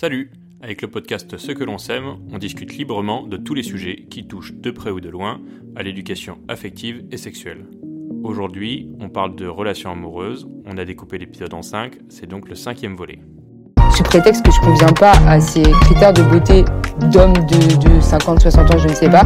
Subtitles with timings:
[0.00, 0.30] Salut
[0.62, 4.28] Avec le podcast Ce que l'on sème, on discute librement de tous les sujets qui
[4.28, 5.40] touchent de près ou de loin
[5.74, 7.66] à l'éducation affective et sexuelle.
[8.22, 12.54] Aujourd'hui, on parle de relations amoureuses, on a découpé l'épisode en 5, c'est donc le
[12.54, 13.18] cinquième volet.
[13.90, 16.64] Sous prétexte que je conviens pas à ces critères de beauté
[17.10, 19.24] d'homme de, de 50-60 ans, je ne sais pas.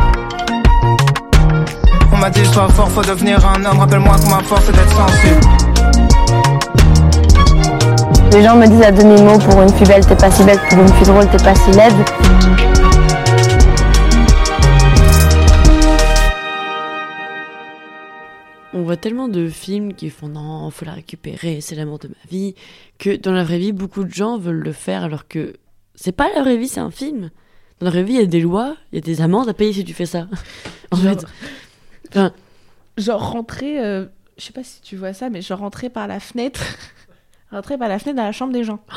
[2.11, 3.79] On m'a dit sois fort, faut devenir un homme.
[3.79, 5.72] Rappelle-moi que ma force est d'être sensible.
[8.33, 10.79] Les gens me disent à demi-mot pour une fille belle, t'es pas si belle, pour
[10.79, 13.03] une fille drôle, t'es pas si laide.
[18.75, 22.31] On voit tellement de films qui font non, faut la récupérer, c'est l'amour de ma
[22.31, 22.55] vie,
[22.99, 25.55] que dans la vraie vie, beaucoup de gens veulent le faire alors que
[25.95, 27.31] c'est pas la vraie vie, c'est un film.
[27.81, 29.53] Dans la vraie vie, il y a des lois, il y a des amendes à
[29.55, 30.27] payer si tu fais ça.
[30.91, 31.27] en Genre- fait,
[32.11, 32.33] enfin,
[32.97, 34.07] Genre rentrer, euh,
[34.39, 36.63] je sais pas si tu vois ça, mais genre rentrer par la fenêtre,
[37.53, 38.81] rentrer par la fenêtre dans la chambre des gens.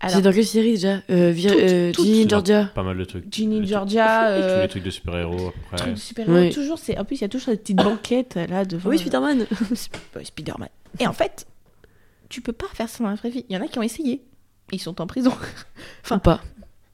[0.00, 1.00] Alors, c'est dans quelle série déjà?
[1.10, 2.04] Euh, Vir- Toutes, euh, toutes.
[2.04, 2.66] Ginny Georgia.
[2.72, 3.24] Pas mal de trucs.
[3.34, 5.76] Ginny Georgia, Tous euh, les trucs de super-héros après.
[5.78, 6.50] trucs de super-héros, Oui.
[6.54, 8.90] toujours, c'est, en plus il y a toujours des petites banquettes là devant.
[8.90, 9.40] Oui, euh, Spider-Man.
[9.74, 10.68] Sp- Spider-Man.
[11.00, 11.48] Et en fait,
[12.28, 13.44] tu peux pas faire ça dans la vraie vie.
[13.48, 14.22] Il y en a qui ont essayé.
[14.70, 15.32] Ils sont en prison.
[16.04, 16.42] Enfin, pas.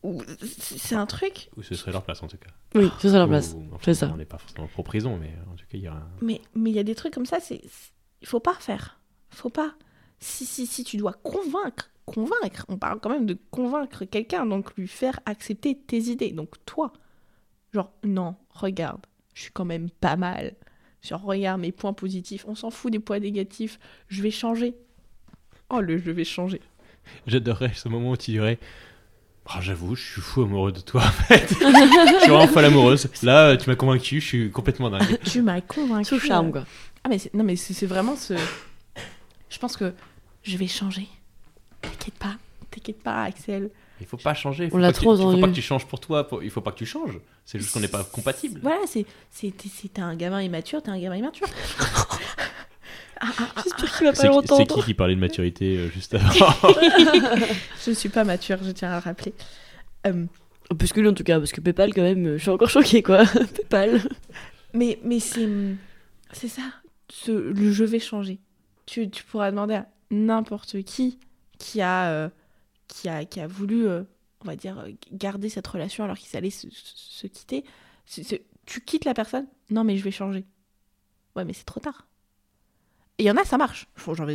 [0.02, 1.50] Ou- C'est c'est un truc.
[1.58, 2.50] Ou ce serait leur place en tout cas.
[2.74, 3.54] Oui, c'est ça leur place.
[3.70, 4.10] Enfin, C'est ça.
[4.14, 6.08] On n'est pas forcément pro prison, mais en tout cas, il y a un...
[6.22, 7.92] Mais mais il y a des trucs comme ça, c'est c'est-
[8.22, 8.98] il faut pas faire.
[9.28, 9.74] Faut pas.
[10.24, 12.64] Si si si tu dois convaincre, convaincre.
[12.68, 16.30] On parle quand même de convaincre quelqu'un, donc lui faire accepter tes idées.
[16.30, 16.94] Donc toi,
[17.74, 20.54] genre non, regarde, je suis quand même pas mal.
[21.02, 22.46] Genre regarde mes points positifs.
[22.48, 23.78] On s'en fout des points négatifs.
[24.08, 24.74] Je vais changer.
[25.68, 26.62] Oh le je vais changer.
[27.26, 28.58] J'adorerais ce moment où tu dirais
[29.44, 31.48] Ah, J'avoue, je suis fou amoureux de toi en fait.
[31.50, 33.10] je suis vraiment folle amoureuse.
[33.22, 35.18] Là, tu m'as convaincu, je suis complètement dingue.
[35.22, 36.06] Tu m'as convaincu.
[36.06, 36.64] Sous charme, quoi.
[37.04, 38.32] Ah mais non mais c'est vraiment ce.
[39.50, 39.92] Je pense que
[40.44, 41.08] je vais changer.
[41.82, 42.36] T'inquiète pas,
[42.70, 43.70] t'inquiète pas Axel.
[44.00, 44.64] Il faut pas changer.
[44.64, 45.40] il faut On l'a trop Il faut entendu.
[45.42, 46.26] pas que tu changes pour toi.
[46.28, 47.18] pour- Il faut pas que tu changes.
[47.44, 48.60] C'est juste qu'on n'est pas compatible.
[48.62, 51.46] Voilà, c'est c'est t'es- un gamin immature, t'es un gamin immature.
[53.64, 56.30] J'espère qu'il va pas C'est qui qui parlait de maturité euh, juste avant
[57.84, 59.32] Je ne suis pas mature, je tiens à le rappeler.
[60.06, 60.26] Euh,
[60.78, 63.02] Plus que lui, en tout cas, parce que Paypal, quand même, je suis encore choquée,
[63.02, 63.24] quoi.
[63.70, 64.00] Paypal.
[64.74, 65.48] mais mais c'est
[66.32, 66.62] c'est ça,
[67.10, 68.40] ce, le je vais changer.
[68.86, 71.18] Tu, tu pourras demander à n'importe qui
[71.58, 72.28] qui a euh,
[72.88, 74.02] qui a qui a voulu euh,
[74.42, 77.64] on va dire euh, garder cette relation alors qu'ils allaient se, se- quitter.
[78.66, 80.44] Tu quittes la personne Non mais je vais changer.
[81.36, 82.06] Ouais mais c'est trop tard.
[83.18, 83.86] Et il y en a, ça marche.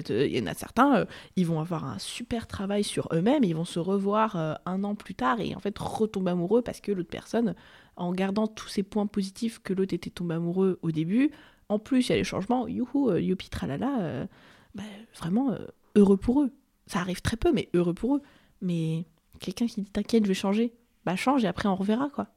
[0.09, 3.65] Il y en a certains, ils vont avoir un super travail sur eux-mêmes, ils vont
[3.65, 7.55] se revoir un an plus tard et en fait retomber amoureux parce que l'autre personne,
[7.97, 11.31] en gardant tous ces points positifs que l'autre était tombé amoureux au début,
[11.67, 14.27] en plus il y a les changements, youhou, youpi tralala,
[14.75, 14.83] bah,
[15.17, 15.65] vraiment euh,
[15.95, 16.51] heureux pour eux.
[16.87, 18.21] Ça arrive très peu, mais heureux pour eux.
[18.61, 19.05] Mais
[19.39, 20.73] quelqu'un qui dit t'inquiète, je vais changer,
[21.05, 22.27] bah change et après on reverra quoi.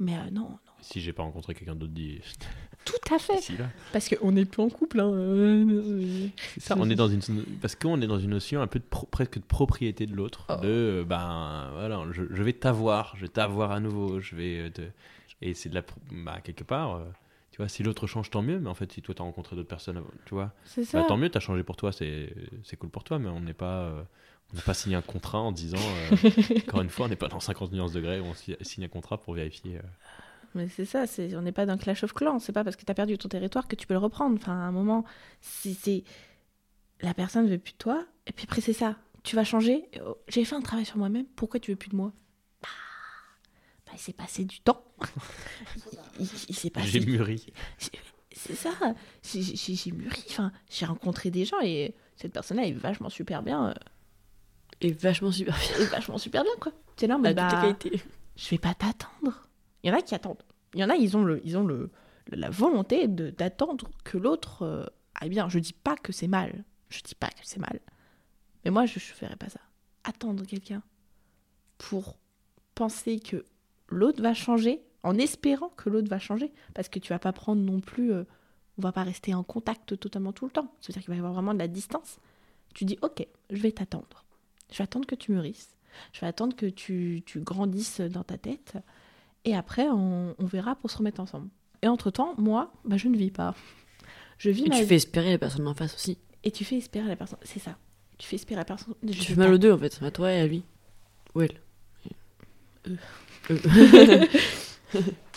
[0.00, 2.20] Mais euh, non, non, Si j'ai pas rencontré quelqu'un d'autre dit.
[2.84, 3.38] tout à fait.
[3.40, 3.54] Si.
[3.92, 5.00] Parce qu'on n'est plus en couple.
[5.00, 6.30] Hein.
[6.54, 7.20] C'est ça, on est dans une
[7.60, 10.46] parce qu'on est dans une notion un peu de pro- presque de propriété de l'autre,
[10.50, 10.56] Oh.
[10.62, 14.70] de euh, ben voilà, je, je vais t'avoir, je vais t'avoir à nouveau, je vais
[14.70, 14.82] te
[15.42, 17.04] et c'est de la bah, quelque part, euh,
[17.58, 19.68] tu vois, si l'autre change tant mieux, mais en fait si toi t'as rencontré d'autres
[19.68, 21.00] personnes, tu vois, C'est ça.
[21.00, 22.32] bah, tant mieux, t'as changé pour toi, c'est
[22.62, 24.02] c'est cool pour toi, mais on n'est pas euh,
[24.52, 26.16] on n'a pas signé un contrat en disant euh,
[26.68, 28.88] encore une fois, on n'est pas dans 50 nuances degrés, où on si- signe un
[28.88, 29.78] contrat pour vérifier.
[29.78, 29.82] euh,
[30.54, 32.38] Mais c'est ça, c'est, on n'est pas dans Clash of Clans.
[32.38, 34.36] C'est pas parce que tu as perdu ton territoire que tu peux le reprendre.
[34.36, 35.04] Enfin, à un moment,
[35.40, 36.04] si c'est.
[37.00, 38.96] La personne veut plus de toi, et puis après, c'est ça.
[39.24, 39.84] Tu vas changer.
[40.04, 42.12] oh, J'ai fait un travail sur moi-même, pourquoi tu veux plus de moi?
[43.88, 44.84] Bah, bah, il s'est passé du temps.
[46.18, 46.88] il, il- il s'est passé.
[46.88, 47.46] J'ai mûri.
[48.32, 48.70] C'est ça.
[49.24, 50.22] J'ai, mûri.
[50.30, 53.70] Enfin, j'ai rencontré des gens et cette personne-là est vachement super bien.
[53.70, 53.74] euh,
[54.80, 55.78] Et vachement super bien.
[55.84, 56.72] est vachement super bien, quoi.
[56.96, 58.02] Tu es là, bah, les qualités.
[58.36, 59.48] je vais pas t'attendre.
[59.82, 60.42] Il y en a qui attendent.
[60.74, 61.90] Il y en a, ils ont, le, ils ont le,
[62.30, 65.48] la volonté de- d'attendre que l'autre euh, aille bien.
[65.48, 66.64] Je dis pas que c'est mal.
[66.90, 67.80] Je dis pas que c'est mal.
[68.64, 69.60] Mais moi, je ne ferais pas ça.
[70.04, 70.82] Attendre quelqu'un
[71.78, 72.18] pour
[72.74, 73.44] penser que
[73.88, 76.52] l'autre va changer, en espérant que l'autre va changer.
[76.74, 78.12] Parce que tu vas pas prendre non plus.
[78.12, 78.24] euh,
[78.78, 80.72] on va pas rester en contact totalement tout le temps.
[80.80, 82.18] C'est-à-dire qu'il va y avoir vraiment de la distance.
[82.74, 84.24] Tu dis, ok, je vais t'attendre.
[84.70, 85.74] Je vais attendre que tu mûrisses.
[86.12, 88.74] Je vais attendre que tu, tu grandisses dans ta tête.
[89.44, 91.48] Et après, on, on verra pour se remettre ensemble.
[91.82, 93.54] Et entre-temps, moi, bah, je ne vis pas.
[94.36, 94.88] Je vis Et ma tu vie.
[94.88, 96.18] fais espérer la personne en face aussi.
[96.44, 97.38] Et tu fais espérer la personne.
[97.42, 97.76] C'est ça.
[98.18, 98.94] Tu fais espérer la personne.
[99.02, 100.62] Je Tu fais mal pas- aux deux, en fait, à toi et à lui.
[101.34, 101.60] Ou elle.
[102.88, 102.94] Euh.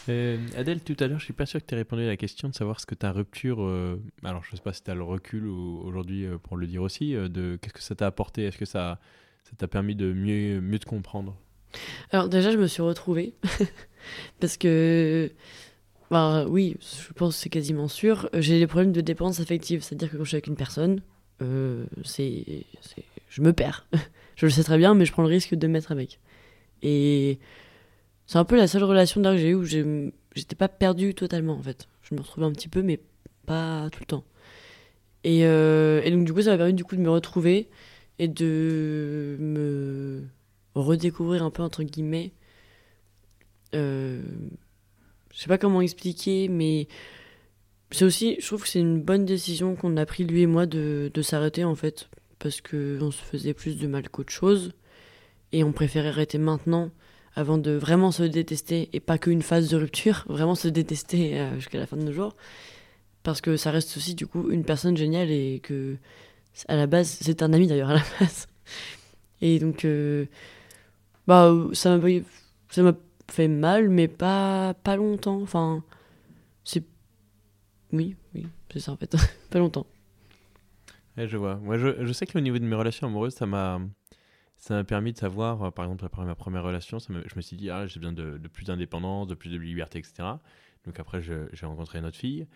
[0.10, 0.38] Euh.
[0.58, 2.50] Adèle, tout à l'heure, je suis pas sûr que tu aies répondu à la question
[2.50, 3.62] de savoir ce que ta rupture.
[3.62, 6.66] euh, alors, je sais pas si tu as le recul ou- aujourd'hui euh, pour le
[6.66, 8.46] dire aussi, de qu'est-ce que ça t'a apporté?
[8.46, 9.00] Est-ce que ça,
[9.44, 11.38] ça t'a permis de mieux, mieux te comprendre?
[12.10, 13.36] Alors déjà, je me suis retrouvée
[14.40, 15.32] parce que,
[16.10, 18.28] bah, oui, je pense que c'est quasiment sûr.
[18.34, 21.02] J'ai des problèmes de dépendance affective, c'est-à-dire que quand je suis avec une personne,
[22.04, 22.66] c'est-
[23.30, 23.86] je me perds.
[24.36, 26.20] je le sais très bien, mais je prends le risque de me mettre avec.
[26.82, 27.38] Et
[28.32, 31.52] c'est un peu la seule relation d'ailleurs que j'ai eue où j'étais pas perdue totalement
[31.52, 31.90] en fait.
[32.02, 33.02] Je me retrouvais un petit peu, mais
[33.46, 34.24] pas tout le temps.
[35.26, 37.68] Et, euh, et donc du coup, ça m'a permis du coup de me retrouver
[38.20, 40.24] et de me
[40.76, 42.32] redécouvrir un peu entre guillemets.
[43.76, 44.22] Euh,
[45.34, 46.88] je sais pas comment expliquer, mais
[47.92, 50.68] c'est aussi, je trouve que c'est une bonne décision qu'on a pris lui et moi
[50.68, 54.72] de, de s'arrêter en fait, parce que on se faisait plus de mal qu'autre chose,
[55.52, 56.92] et on préférait arrêter maintenant
[57.36, 61.56] avant de vraiment se détester et pas qu'une phase de rupture, vraiment se détester euh,
[61.56, 62.36] jusqu'à la fin de nos jours,
[63.24, 65.98] parce que ça reste aussi du coup une personne géniale et que
[66.68, 68.48] à la base c'est un ami d'ailleurs à la base,
[69.42, 70.26] et donc euh,
[71.28, 72.94] bah ça m'a
[73.30, 75.84] fait mal, mais pas pas longtemps, enfin
[76.64, 76.84] c'est
[77.94, 79.16] oui oui c'est ça en fait,
[79.50, 79.86] pas longtemps.
[81.18, 81.56] Je vois.
[81.58, 83.82] Moi, je, je sais que au niveau de mes relations amoureuses, ça m'a
[84.62, 87.58] ça m'a permis de savoir, euh, par exemple, après ma première relation, je me suis
[87.58, 90.14] dit, ah, j'ai besoin de, plus d'indépendance, de plus de liberté, etc.
[90.86, 92.48] Donc après, j'ai rencontré une autre fille,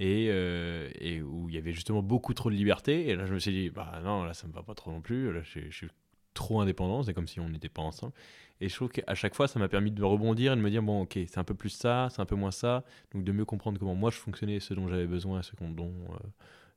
[0.00, 3.32] et, euh, et où il y avait justement beaucoup trop de liberté, et là, je
[3.34, 5.70] me suis dit, bah non, là, ça me va pas trop non plus, là, je,
[5.70, 5.88] suis-
[6.34, 8.14] trop indépendant, c'est comme si on n'était pas ensemble.
[8.62, 10.82] Et je trouve qu'à chaque fois, ça m'a permis de rebondir et de me dire,
[10.82, 13.44] bon, ok, c'est un peu plus ça, c'est un peu moins ça, donc de mieux
[13.44, 15.94] comprendre comment moi je fonctionnais, ce dont j'avais besoin, ce dont...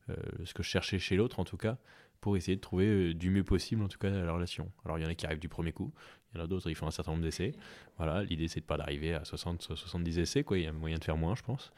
[0.09, 1.77] euh, ce que je cherchais chez l'autre en tout cas,
[2.21, 4.71] pour essayer de trouver euh, du mieux possible en tout cas la relation.
[4.85, 5.93] Alors il y en a qui arrivent du premier coup,
[6.33, 7.53] il y en a d'autres, ils font un certain nombre d'essais.
[7.97, 11.03] Voilà, l'idée c'est de pas d'arriver à 60, 70 essais, il y a moyen de
[11.03, 11.71] faire moins je pense.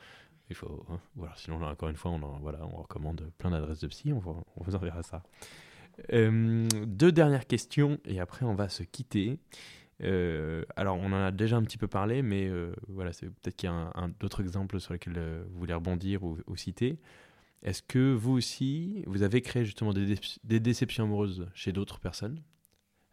[0.49, 3.81] Il faut, hein, voilà, sinon là, encore une fois on, voilà, on recommande plein d'adresses
[3.81, 5.23] de psy, on, vous enverra ça.
[6.13, 9.39] Euh, deux dernières questions et après on va se quitter.
[10.03, 12.49] Euh, alors on en a déjà un petit peu parlé, mais
[12.87, 15.19] voilà, c'est peut-être qu'il y a un, un- d'autres exemples sur lesquels
[15.49, 16.97] vous voulez rebondir ou citer.
[17.63, 21.99] Est-ce que vous aussi, vous avez créé justement des, dé- des déceptions amoureuses chez d'autres
[21.99, 22.41] personnes?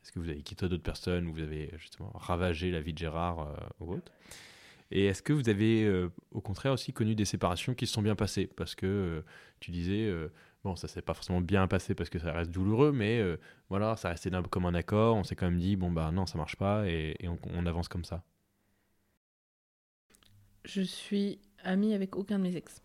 [0.03, 2.99] Est-ce que vous avez quitté d'autres personnes ou vous avez justement ravagé la vie de
[2.99, 4.13] Gérard euh, ou autre?
[4.91, 8.03] Et est-ce que vous avez euh, au contraire aussi connu des séparations qui se sont
[8.03, 8.47] bien passées?
[8.47, 9.23] Parce que euh,
[9.61, 10.13] tu disais,
[10.63, 13.23] bon, ça s'est pas forcément bien passé parce que ça reste douloureux, mais
[13.71, 15.17] voilà, ça restait comme un accord.
[15.17, 18.05] On s'est quand même dit, bon, bah non, ça marche pas et, on avance comme
[18.05, 18.23] ça.
[20.67, 22.83] Je suis amie avec aucun de mes ex.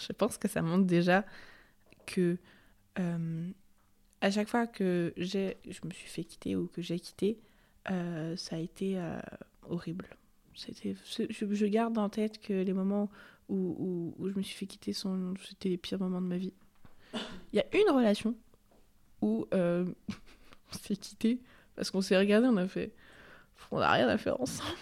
[0.08, 1.24] je pense que ça montre déjà
[2.06, 2.38] que
[2.98, 3.50] euh,
[4.20, 7.38] à chaque fois que j'ai, je me suis fait quitter ou que j'ai quitté,
[7.90, 9.18] euh, ça a été euh,
[9.68, 10.08] horrible.
[10.54, 13.08] C'était, je, garde en tête que les moments
[13.48, 16.52] où, je me suis fait quitter sont, c'était les pires moments de ma vie.
[17.52, 18.34] Il y a une relation
[19.22, 19.94] où on
[20.82, 21.40] s'est quitté
[21.76, 22.92] parce qu'on s'est regardé, on a fait,
[23.70, 24.76] on n'a rien à faire ensemble.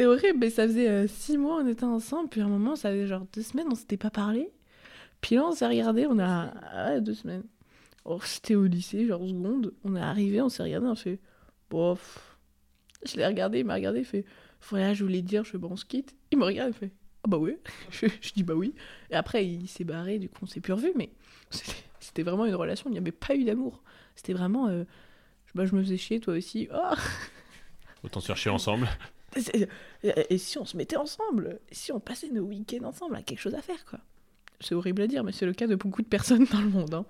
[0.00, 2.74] C'est horrible, mais ça faisait euh, six mois on était ensemble, puis à un moment,
[2.74, 4.50] ça faisait genre deux semaines, on s'était pas parlé.
[5.20, 6.54] Puis là, on s'est regardé, on a.
[6.72, 7.42] Ah ouais, deux semaines.
[8.06, 9.74] Oh, c'était au lycée, genre seconde.
[9.84, 11.18] On est arrivé, on s'est regardé, on fait.
[11.68, 12.38] Bof.
[13.04, 14.24] Je l'ai regardé, il m'a regardé, il fait.
[14.70, 16.16] Voilà, je voulais dire, je fais bon, on se quitte.
[16.30, 16.92] Il me regarde, il fait.
[17.22, 17.60] Ah bah ouais.
[17.90, 18.72] Je, je dis bah oui.
[19.10, 21.10] Et après, il s'est barré, du coup, on s'est plus revus, mais
[21.50, 23.82] c'était c'était vraiment une relation, il n'y avait pas eu d'amour.
[24.16, 24.68] C'était vraiment.
[24.68, 24.84] euh,
[25.54, 26.70] bah, je me faisais chier, toi aussi.
[26.72, 26.94] Oh
[28.02, 28.88] Autant se faire chier ensemble.
[29.36, 29.68] c'est-
[30.30, 33.40] Et si on se mettait ensemble Et si on passait nos week-ends ensemble à quelque
[33.40, 34.00] chose à faire, quoi
[34.60, 36.94] C'est horrible à dire, mais c'est le cas de beaucoup de personnes dans le monde.
[36.94, 37.04] hein.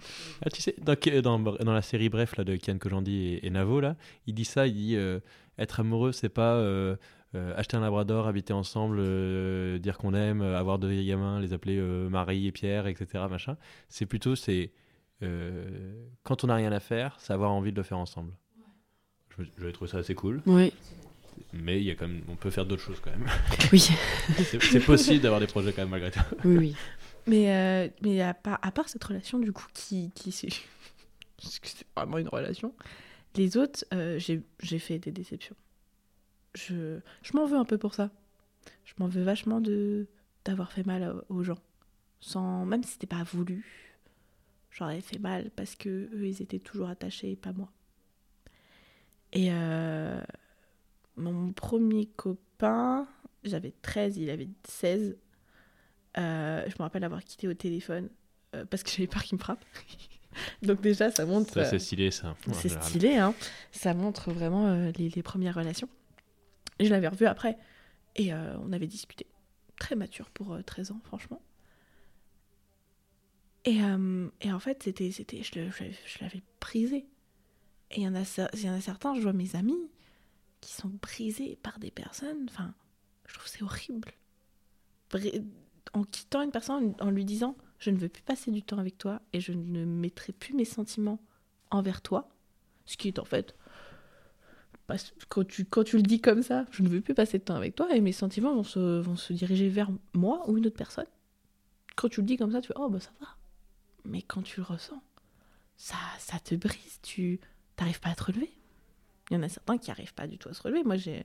[0.45, 0.75] Ah, tu sais,
[1.23, 3.97] dans, dans, dans la série Bref là, de Kian Kojandi et, et Navo, là,
[4.27, 5.21] il dit ça, il dit euh,
[5.59, 6.97] être amoureux, c'est pas euh,
[7.35, 11.53] euh, acheter un labrador, habiter ensemble, euh, dire qu'on aime, euh, avoir deux gamins, les
[11.53, 13.25] appeler euh, Marie et Pierre, etc.
[13.31, 13.57] Machin.
[13.89, 14.73] C'est plutôt, c'est
[15.23, 18.33] euh, quand on n'a rien à faire, c'est avoir envie de le faire ensemble.
[19.39, 20.73] Je, J'avais trouvé ça assez cool, Oui,
[21.53, 23.27] mais il y a quand même, on peut faire d'autres choses quand même.
[23.73, 23.81] oui,
[24.61, 26.21] c'est possible d'avoir des projets quand même malgré tout.
[26.45, 26.77] oui, oui.
[27.27, 30.49] Mais, euh, mais à, part, à part cette relation, du coup, qui, qui c'est
[31.43, 32.75] parce que c'est vraiment une relation,
[33.37, 35.57] les autres, euh, j'ai j'ai fait des déceptions.
[36.55, 38.11] Je, je m'en veux un peu pour ça.
[38.85, 40.09] Je m'en veux vachement de
[40.45, 41.59] d'avoir fait mal aux gens.
[42.21, 43.65] Sans, même si c'était pas voulu,
[44.71, 47.71] j'aurais fait mal parce que eux, ils étaient toujours attachés et pas moi.
[49.33, 50.21] Et euh,
[51.17, 53.07] mon premier copain,
[53.45, 55.17] j'avais 13, il avait 16.
[56.19, 58.09] Euh, je me rappelle avoir quitté au téléphone
[58.55, 59.65] euh, parce que j'avais peur qu'il me frappe.
[60.63, 61.53] Donc déjà, ça montre...
[61.53, 62.37] Ça, euh, c'est stylé, ça.
[62.53, 63.35] c'est stylé, hein.
[63.73, 65.89] Ça montre vraiment euh, les, les premières relations.
[66.79, 67.59] Et je l'avais revu après.
[68.17, 69.27] Et euh, on avait discuté.
[69.79, 71.43] Très mature pour euh, 13 ans, franchement.
[73.65, 75.59] Et, euh, et en fait, c'était, c'était, je,
[76.21, 77.07] l'avais- prisé.
[77.91, 78.23] Et il y, en a,
[78.57, 79.79] y en a certains, je vois mes amis,
[80.61, 82.47] qui sont brisés par des personnes.
[82.49, 82.75] Enfin,
[83.27, 84.13] je trouve c'est horrible.
[85.93, 88.99] En quittant une personne, en lui disant Je ne veux plus passer du temps avec
[88.99, 91.21] toi et je ne mettrai plus mes sentiments
[91.71, 92.29] envers toi.
[92.87, 93.57] Ce qui est en fait.
[95.29, 97.55] Quand tu, quand tu le dis comme ça, je ne veux plus passer de temps
[97.55, 100.77] avec toi et mes sentiments vont se, vont se diriger vers moi ou une autre
[100.77, 101.07] personne.
[101.95, 103.29] Quand tu le dis comme ça, tu fais Oh, bah ça va.
[104.05, 105.01] Mais quand tu le ressens,
[105.77, 106.99] ça, ça te brise.
[107.03, 107.39] Tu
[107.79, 108.51] n'arrives pas à te relever.
[109.31, 110.83] Il y en a certains qui n'arrivent pas du tout à se relever.
[110.83, 111.25] Moi, j'ai,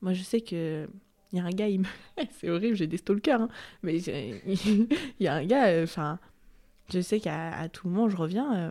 [0.00, 0.88] moi je sais que.
[1.32, 1.86] Il y a un gars, il me...
[2.40, 3.48] c'est horrible, j'ai des stalkers, hein,
[3.84, 4.88] mais il
[5.20, 6.18] y a un gars, euh, enfin,
[6.92, 8.68] je sais qu'à tout moment, je reviens.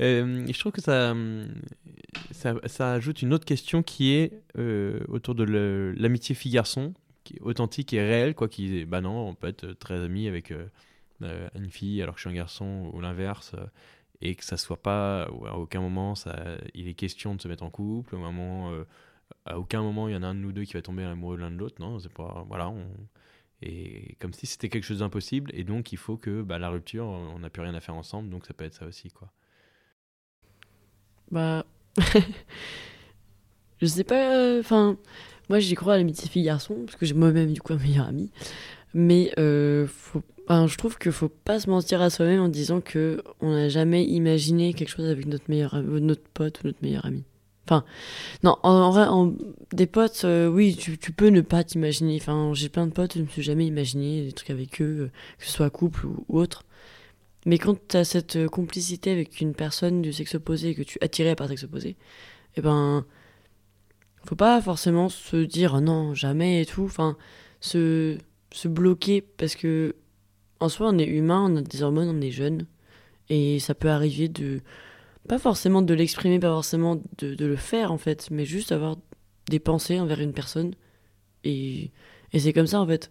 [0.00, 1.14] euh, je trouve que ça,
[2.32, 5.44] ça, ajoute une autre question qui est euh, autour de
[5.98, 8.48] l'amitié fille-garçon, qui est authentique et réelle, quoi.
[8.48, 10.54] Qui, bah non, on peut être très ami avec
[11.22, 13.66] euh, une fille alors que je suis un garçon ou l'inverse, euh,
[14.20, 16.34] et que ça soit pas, à aucun moment, ça,
[16.74, 18.84] il est question de se mettre en couple, au moment, euh,
[19.44, 21.36] à aucun moment il y en a un de nous deux qui va tomber amoureux
[21.36, 22.72] l'un de l'autre, non, c'est pas, voilà,
[23.62, 27.06] et comme si c'était quelque chose d'impossible, et donc il faut que bah, la rupture,
[27.06, 29.30] on n'a plus rien à faire ensemble, donc ça peut être ça aussi, quoi.
[31.30, 31.66] Bah.
[33.80, 34.58] je sais pas.
[34.58, 34.96] Enfin,
[35.48, 38.30] moi j'y crois à l'amitié fille-garçon, parce que j'ai moi-même du coup un meilleur ami.
[38.94, 40.22] Mais euh, faut...
[40.46, 43.68] enfin, je trouve qu'il faut pas se mentir à soi-même en disant que on n'a
[43.68, 47.24] jamais imaginé quelque chose avec notre meilleur ami- notre pote ou notre meilleur ami.
[47.68, 47.84] Enfin,
[48.44, 49.34] non, en, en
[49.72, 52.16] des potes, euh, oui, tu, peux ne pas t'imaginer.
[52.20, 55.10] Enfin, j'ai plein de potes, je me suis jamais imaginé des trucs avec eux, euh,
[55.38, 56.64] que ce soit couple ou, autre.
[57.46, 60.98] Mais quand tu as cette euh, complicité avec une personne du sexe opposé que tu
[61.00, 61.96] attiré par sexe opposé,
[62.56, 63.04] eh ben,
[64.24, 66.84] faut pas forcément se dire non, jamais et tout.
[66.84, 67.16] Enfin,
[67.60, 68.18] se,
[68.52, 69.96] se bloquer parce que
[70.60, 72.66] en soi, on est humain, on a des hormones, on est jeune.
[73.28, 74.60] Et ça peut arriver de.
[75.28, 78.96] Pas forcément de l'exprimer, pas forcément de, le faire en fait, mais juste avoir
[79.48, 80.74] des pensées envers une personne.
[81.44, 81.90] Et,
[82.32, 83.10] et c'est comme ça en fait.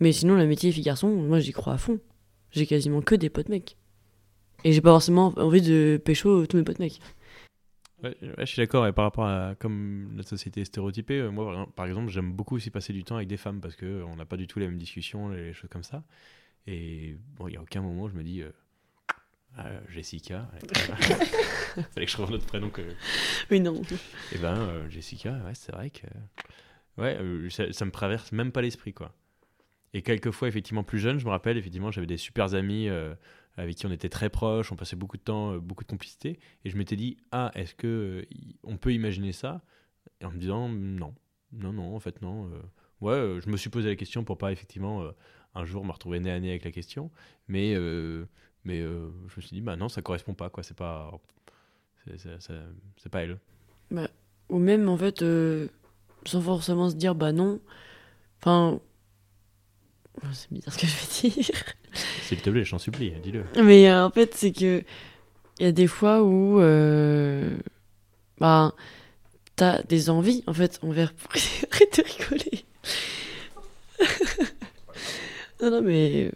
[0.00, 1.98] Mais sinon, l'amitié fille-garçon, moi j'y crois à fond.
[2.50, 3.76] J'ai quasiment que des potes mecs.
[4.64, 7.00] Et j'ai pas forcément envie de pécho tous mes potes mecs.
[8.02, 8.86] Ouais, je suis d'accord.
[8.86, 12.56] Et par rapport à comme notre société est stéréotypée, euh, moi, par exemple- j'aime beaucoup
[12.56, 14.58] aussi passer du temps avec des femmes parce que euh, on n'a pas du tout
[14.58, 16.02] les mêmes discussions, les choses comme ça.
[16.66, 18.50] Et bon, il y a aucun moment où je me dis euh,
[19.56, 20.50] Ah, Jessica.
[20.52, 20.68] ouais.
[21.94, 22.82] Fallait que je trouve notre prénom que.
[23.50, 23.80] Oui, non.
[24.32, 26.06] Et ben, euh, Jessica, ouais, c'est vrai que.
[26.98, 29.14] Ouais, euh, ça, ça me traverse même pas l'esprit, quoi.
[29.94, 32.88] Et quelquefois, effectivement, plus jeune, je me rappelle, effectivement, j'avais des super amis
[33.56, 36.38] avec qui on était très proches, on passait beaucoup de temps, beaucoup de complicité.
[36.64, 38.26] Et je m'étais dit, ah, est-ce que
[38.62, 39.62] on peut imaginer ça?
[40.20, 41.14] Et en me disant, non,
[41.52, 42.50] non, non, en fait, non.
[43.00, 45.02] ouais, je me suis posé la question pour pas, effectivement,
[45.56, 47.10] un jour me retrouver nez à nez avec la question.
[47.48, 48.24] Mais, euh,
[48.64, 50.62] mais euh, je me suis dit, bah non, ça correspond pas, quoi.
[50.62, 51.10] C'est pas.
[52.16, 53.38] c'est- pas elle.
[54.48, 55.68] Ou même, en fait, euh,
[56.24, 57.60] sans forcément se dire, bah non.
[58.40, 58.80] Enfin.
[60.22, 60.92] Oh, C'est bizarre ce que je
[61.26, 61.54] vais dire.
[62.22, 63.44] S'il te plaît, je t'en supplie, dis-le.
[63.62, 64.82] Mais en fait, c'est que.
[65.58, 66.58] Il y a des fois où.
[68.38, 68.74] bah.
[69.56, 71.14] T'as des envies, en fait, envers.
[71.72, 72.65] Arrête de rigoler.
[75.62, 76.30] Non, non, mais.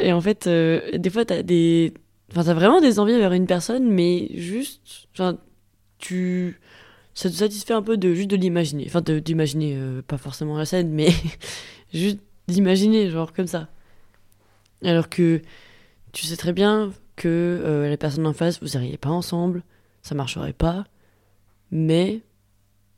[0.00, 1.94] Et en fait, euh, des fois, t'as des.
[2.30, 5.08] Enfin, t'as vraiment des envies envers une personne, mais juste.
[5.14, 5.38] Enfin,
[5.98, 6.60] tu.
[7.14, 8.84] Ça te satisfait un peu de juste de l'imaginer.
[8.88, 11.10] Enfin, d'imaginer, euh, pas forcément la scène, mais
[11.94, 13.68] juste d'imaginer, genre comme ça.
[14.84, 15.42] Alors que
[16.12, 19.62] tu sais très bien que euh, la personne en face, vous n'iriez pas ensemble,
[20.02, 20.84] ça marcherait pas,
[21.72, 22.20] mais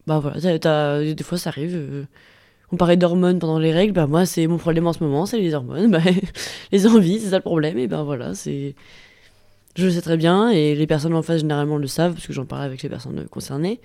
[0.07, 2.07] bah voilà, t'as- des fois ça arrive.
[2.73, 5.39] On parlait d'hormones pendant les règles, bah moi c'est mon problème en ce moment, c'est
[5.39, 6.00] les hormones, bah,
[6.73, 8.75] les envies, c'est ça le problème, et ben voilà, c'est.
[9.77, 12.33] Je le sais très bien, et les personnes en face généralement le savent, parce que
[12.33, 13.81] j'en parle avec les personnes concernées,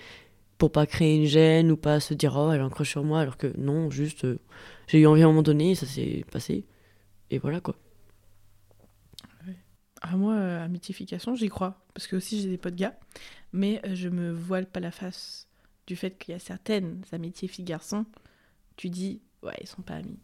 [0.58, 3.20] pour pas créer une gêne ou pas se dire oh elle a un sur moi,
[3.20, 4.39] alors que non, juste euh,
[4.88, 6.65] j'ai eu envie à un moment donné, et ça s'est passé,
[7.32, 7.75] et voilà quoi.
[10.08, 10.68] Ah, moi, euh,
[11.36, 11.84] j'y crois.
[11.96, 12.96] Parce que aussi, j'ai des potes gars.
[13.54, 15.48] Mais euh, je me voile pas la face
[15.88, 18.06] du fait qu'il y a certaines amitiés filles-garçons.
[18.77, 20.20] Tu dis, ouais, ils sont pas amis.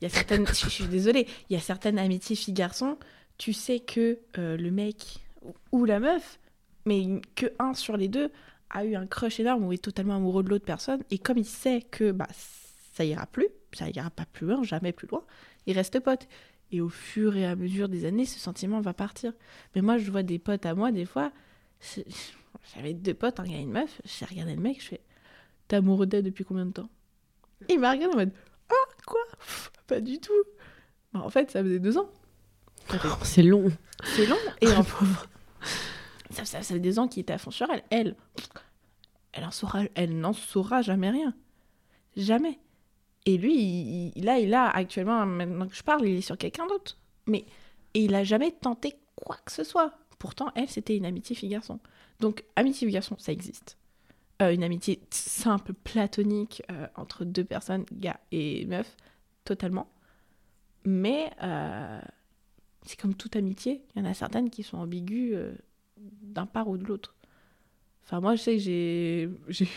[0.00, 2.98] Il y a certaines, je, suis désolée, il y a certaines amitiés filles-garçons.
[3.38, 5.24] Tu sais que euh, le mec
[5.72, 6.40] ou- la meuf,
[6.86, 8.30] mais que un sur les deux,
[8.70, 11.02] a eu un crush énorme ou est totalement amoureux de l'autre personne.
[11.10, 12.26] Et comme il sait que bah,
[12.94, 15.24] ça ira plus, ça ira pas plus loin, jamais plus loin,
[15.66, 16.26] il reste pote.
[16.72, 19.32] Et au fur et à mesure des années, ce sentiment va partir.
[19.74, 21.30] Mais moi, je vois des potes à moi, des fois,
[22.74, 25.00] j'avais deux potes, un gars et une meuf, j'ai regardé le mec, je fais
[25.68, 26.90] T'es amoureux d'elle depuis combien de temps?
[27.68, 28.32] Il m'a regardé en mode
[28.70, 28.74] Ah,
[29.06, 29.20] quoi?
[29.38, 30.32] Pff, Pas du tout.
[31.12, 32.10] Bah, en fait, ça faisait deux ans.
[33.22, 33.70] C'est long.
[34.16, 34.36] C'est long.
[34.60, 35.26] Et en pauvre.
[36.30, 37.82] Ça, ça, ça fait des ans qu'il était à fond sur elle.
[37.90, 38.16] Elle,
[39.32, 41.34] elle en saura, elle n'en saura jamais rien.
[42.16, 42.58] Jamais.
[43.26, 46.36] Et lui, il- il- là, il a actuellement, maintenant que je parle, il est sur
[46.36, 46.98] quelqu'un d'autre.
[47.26, 47.44] Mais
[47.94, 49.92] et il a jamais tenté quoi que ce soit.
[50.18, 51.78] Pourtant, elle, c'était une amitié fille-garçon.
[52.20, 53.76] Donc, amitié fille-garçon, ça existe.
[54.42, 58.96] Euh, une amitié simple, platonique, euh, entre deux personnes, gars et meuf,
[59.44, 59.88] totalement.
[60.84, 62.00] Mais euh,
[62.82, 65.54] c'est comme toute amitié, il y en a certaines qui sont ambiguës
[65.96, 67.14] d'un part ou de l'autre.
[68.04, 69.28] Enfin, moi, je sais que j'ai.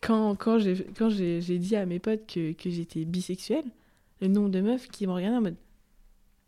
[0.00, 3.66] Quand, quand j'ai dit à mes potes que, que j'étais bisexuelle,
[4.22, 5.56] le nombre de meufs qui me regardaient en mode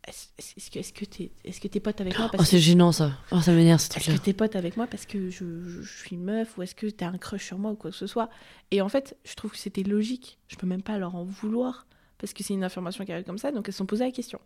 [0.09, 2.63] Est-ce que est-ce que t'es est-ce que t'es pote avec moi Oh, parce c'est que
[2.63, 3.13] gênant ça.
[3.33, 5.99] Oh, ça m'énerve ce est-ce que t'es pote avec moi parce que je, je- je
[5.99, 8.07] suis une meuf ou est-ce que t'as un crush sur moi ou quoi que ce
[8.07, 8.31] soit?
[8.71, 10.39] Et en fait, je trouve que c'était logique.
[10.49, 11.87] Je peux même pas leur en vouloir
[12.19, 14.11] parce que c'est une information qui arrive comme ça, donc elles se sont posées la
[14.11, 14.41] question.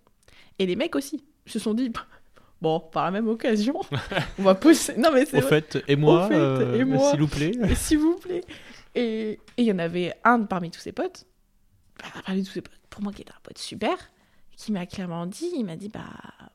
[0.59, 1.91] Et les mecs aussi se sont dit
[2.61, 3.81] bon, par la même occasion,
[4.39, 4.97] on va poser.
[4.97, 5.61] Non mais c'est Au vrai.
[5.63, 7.11] fait, et moi, euh, et moi.
[7.13, 7.53] s'il vous plaît.
[7.69, 8.43] Et s'il vous plaît.
[8.97, 11.27] Et et il y en avait un parmi tous ses potes,
[12.01, 13.97] bah, parmi tous ses potes, pour moi qui était un pote super,
[14.57, 16.01] qui m'a clairement dit, il m'a dit, bah,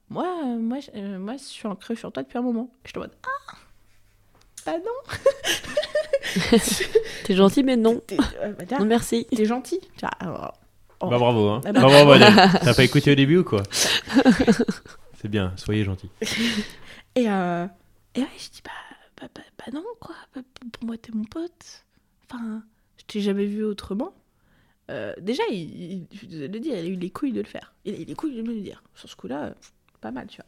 [0.10, 2.70] moi, euh, moi, je- euh, moi, je suis en crush sur toi depuis un moment.
[2.86, 3.56] Je te mode, ah
[4.66, 5.16] Bah non
[7.24, 8.02] T'es gentil, mais non.
[8.06, 9.26] T'es euh, bah, Non, merci.
[9.36, 9.80] t'es gentil.
[10.24, 10.54] Vois,
[11.02, 11.08] oh.
[11.10, 11.62] Bah bravo, hein.
[11.66, 11.82] Ah bah.
[11.82, 12.58] Bah, bravo.
[12.64, 13.64] T'as pas écouté au début ou quoi
[15.22, 16.10] C'est bien, soyez gentil.
[17.16, 17.66] Et, euh,
[18.16, 18.72] et ouais, je dis, bah,
[19.22, 20.16] bah, bah, bah non, quoi.
[20.36, 20.42] Bah,
[20.72, 21.84] pour moi, t'es mon pote.
[22.32, 22.62] Enfin,
[22.98, 24.14] je t'ai jamais vu autrement.
[24.90, 27.74] Euh, déjà, il, il- le dire, il a eu les couilles de le faire.
[27.86, 28.84] Il a eu les couilles de le dire.
[28.96, 29.54] Sur ce coup-là, euh,
[30.02, 30.46] pas mal, tu vois.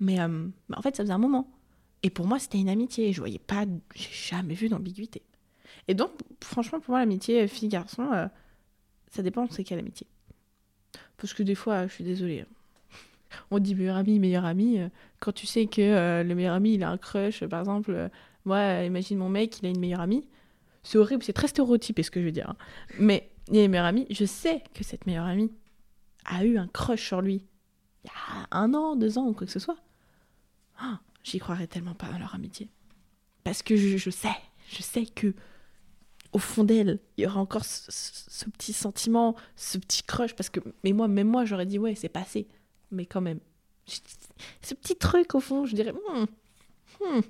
[0.00, 0.18] Mais,
[0.68, 1.50] mais en fait, ça faisait un moment.
[2.04, 3.12] Et pour moi, c'était une amitié.
[3.12, 3.64] Je voyais pas,
[3.94, 5.22] j'ai jamais vu d'ambiguïté.
[5.88, 6.10] Et donc,
[6.42, 8.28] franchement, pour moi, l'amitié fille-garçon,
[9.10, 10.06] ça dépend c'est quelle amitié.
[11.16, 12.44] Parce que des fois, je suis désolée.
[13.50, 14.78] On dit meilleur ami, meilleur ami.
[15.18, 18.10] quand tu sais que le meilleur ami, il a un crush, par exemple,
[18.44, 20.26] moi, imagine mon mec, il a une meilleure amie.
[20.84, 22.50] C'est horrible, c'est très stéréotypé ce que je veux dire.
[22.50, 22.56] hein.
[23.00, 25.52] Mais il y a une meilleure amie, je sais que cette meilleure amie
[26.24, 27.44] a eu un crush sur lui
[28.04, 29.76] il y a un an, deux ans ou quoi que ce soit.
[30.78, 32.70] Ah, J'y croirais tellement pas à leur amitié.
[33.44, 34.28] Parce que je, je sais,
[34.70, 35.34] je sais que
[36.32, 40.34] au fond d'elle, il y aura encore ce, ce- ce petit sentiment, ce petit crush.
[40.34, 42.46] Parce que, mais moi, même moi, j'aurais dit, ouais, c'est passé.
[42.92, 43.40] Mais quand même,
[43.86, 46.24] ce petit truc au fond, je dirais, Hmm,
[47.00, 47.20] hmm,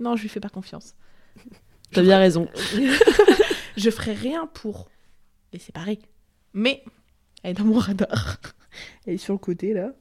[0.00, 0.94] non, je lui fais pas confiance.
[1.92, 2.48] T'as bien raison.
[3.76, 4.88] je ferai rien pour
[5.56, 5.98] les séparer.
[6.54, 6.82] Mais
[7.42, 8.38] elle est dans mon radar.
[9.06, 9.92] Elle est sur le côté là.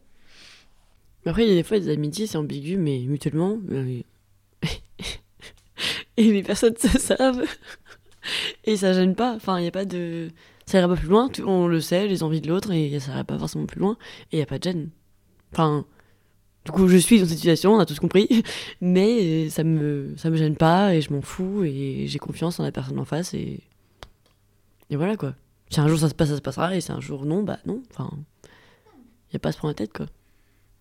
[1.26, 3.58] Après, il y a des fois des amitiés, c'est ambigu, mais mutuellement.
[3.68, 4.04] mais-
[6.18, 7.44] Et les personnes se savent.
[8.66, 9.34] Et ça gêne pas.
[9.36, 10.30] Enfin, il n'y a pas de.
[10.66, 13.24] Ça ira pas plus loin, on le sait, les envies de l'autre, et ça ira
[13.24, 13.98] pas forcément plus loin.
[14.32, 14.90] Et il n'y a pas de gêne.
[15.54, 15.86] Enfin.
[16.66, 18.28] Du coup, je suis dans cette situation, on a tous compris.
[18.82, 22.64] Mais ça me, ça me gêne pas, et je m'en fous, et j'ai confiance en
[22.64, 23.60] la personne en face, et.
[24.90, 25.36] Et voilà quoi.
[25.70, 27.60] Si un jour ça se passe, ça se passera, et si un jour non, bah
[27.66, 27.82] non.
[27.92, 28.10] Enfin.
[28.46, 30.06] Il n'y a pas à se prendre la tête quoi.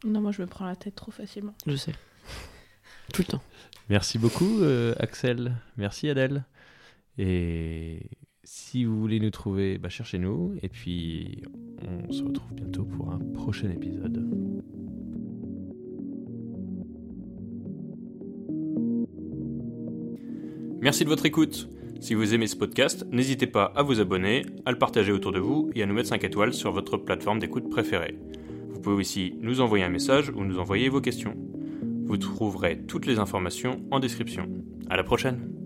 [0.04, 1.54] Non, moi je me prends la tête trop facilement.
[1.66, 1.94] Je sais.
[3.12, 3.42] Tout le temps.
[3.90, 5.56] Merci beaucoup, euh, Axel.
[5.76, 6.44] Merci, Adèle.
[7.18, 8.00] Et
[8.42, 10.56] si vous voulez nous trouver, bah, cherchez-nous.
[10.62, 11.42] Et puis,
[11.82, 14.26] on se retrouve bientôt pour un prochain épisode.
[20.80, 21.68] Merci de votre écoute.
[22.00, 25.38] Si vous aimez ce podcast, n'hésitez pas à vous abonner, à le partager autour de
[25.38, 28.18] vous et à nous mettre 5 étoiles sur votre plateforme d'écoute préférée.
[28.70, 31.34] Vous pouvez aussi nous envoyer un message ou nous envoyer vos questions.
[32.04, 34.48] Vous trouverez toutes les informations en description.
[34.90, 35.63] À la prochaine!